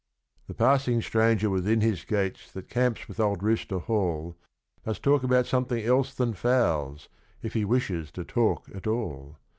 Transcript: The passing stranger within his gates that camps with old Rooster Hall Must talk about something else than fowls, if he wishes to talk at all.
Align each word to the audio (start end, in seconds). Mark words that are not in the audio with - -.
The 0.47 0.55
passing 0.55 0.99
stranger 1.03 1.51
within 1.51 1.81
his 1.81 2.05
gates 2.05 2.51
that 2.53 2.69
camps 2.71 3.07
with 3.07 3.19
old 3.19 3.43
Rooster 3.43 3.77
Hall 3.77 4.35
Must 4.83 5.03
talk 5.03 5.21
about 5.21 5.45
something 5.45 5.85
else 5.85 6.11
than 6.11 6.33
fowls, 6.33 7.07
if 7.43 7.53
he 7.53 7.65
wishes 7.65 8.09
to 8.13 8.23
talk 8.23 8.65
at 8.73 8.87
all. 8.87 9.37